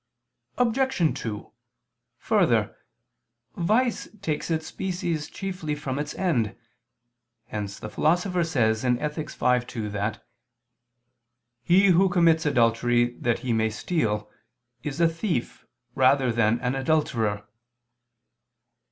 [0.57, 1.13] Obj.
[1.21, 1.51] 2:
[2.17, 2.75] Further,
[3.55, 6.55] vice takes its species chiefly from its end;
[7.49, 9.29] hence the Philosopher says (Ethic.
[9.29, 10.25] v, 2) that
[11.61, 14.27] "he who commits adultery that he may steal,
[14.81, 17.45] is a thief rather than an adulterer."